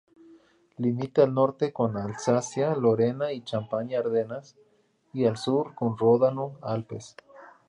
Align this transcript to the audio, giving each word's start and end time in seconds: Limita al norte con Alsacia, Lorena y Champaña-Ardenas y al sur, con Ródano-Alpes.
Limita 0.79 1.21
al 1.21 1.31
norte 1.35 1.71
con 1.71 1.95
Alsacia, 1.95 2.73
Lorena 2.75 3.31
y 3.33 3.43
Champaña-Ardenas 3.43 4.55
y 5.13 5.25
al 5.25 5.37
sur, 5.37 5.75
con 5.75 5.95
Ródano-Alpes. 5.95 7.15